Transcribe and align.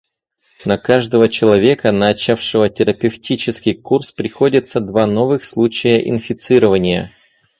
На 0.65 0.79
каждого 0.79 1.29
человека, 1.29 1.91
начавшего 1.91 2.71
терапевтический 2.71 3.75
курс, 3.75 4.11
приходятся 4.11 4.79
два 4.79 5.05
новых 5.05 5.43
случая 5.45 6.09
инфицирования. 6.09 7.13